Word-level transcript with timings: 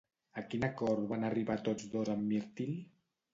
A 0.41 0.43
quin 0.53 0.63
acord 0.67 1.05
van 1.11 1.25
arribar 1.29 1.59
tots 1.69 1.87
dos 1.93 2.11
amb 2.15 2.27
Mirtil? 2.33 2.75